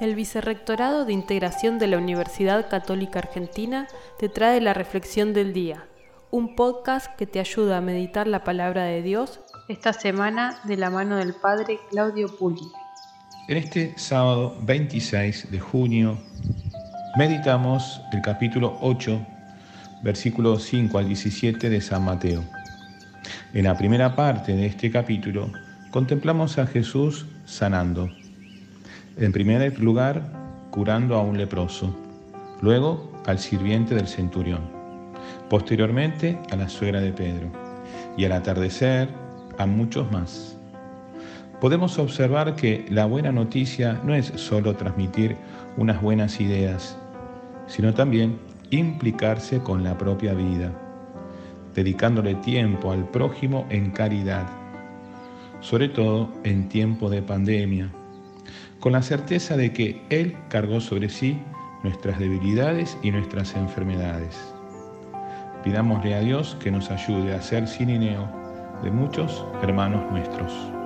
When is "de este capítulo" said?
24.56-25.52